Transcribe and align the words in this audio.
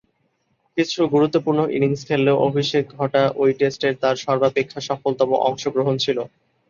কিছু 0.77 0.99
গুরুত্বপূর্ণ 1.13 1.59
ইনিংস 1.75 2.01
খেললেও 2.07 2.41
অভিষেক 2.47 2.83
ঘটা 2.97 3.21
ঐ 3.37 3.53
টেস্টেই 3.59 3.95
তার 4.01 4.15
সর্বাপেক্ষা 4.25 4.79
সফলতম 4.89 5.29
অংশগ্রহণ 5.49 5.95
ছিল। 6.03 6.17